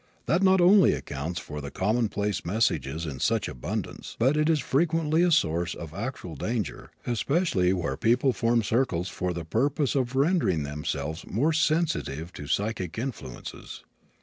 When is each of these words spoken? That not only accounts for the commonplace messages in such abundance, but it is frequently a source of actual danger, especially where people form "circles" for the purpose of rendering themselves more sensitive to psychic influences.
That 0.25 0.41
not 0.41 0.59
only 0.59 0.93
accounts 0.93 1.39
for 1.39 1.61
the 1.61 1.69
commonplace 1.69 2.43
messages 2.43 3.05
in 3.05 3.19
such 3.19 3.47
abundance, 3.47 4.15
but 4.17 4.35
it 4.35 4.49
is 4.49 4.59
frequently 4.59 5.21
a 5.21 5.29
source 5.29 5.75
of 5.75 5.93
actual 5.93 6.35
danger, 6.35 6.89
especially 7.05 7.71
where 7.71 7.97
people 7.97 8.33
form 8.33 8.63
"circles" 8.63 9.09
for 9.09 9.31
the 9.31 9.45
purpose 9.45 9.93
of 9.93 10.15
rendering 10.15 10.63
themselves 10.63 11.23
more 11.27 11.53
sensitive 11.53 12.33
to 12.33 12.47
psychic 12.47 12.97
influences. 12.97 13.83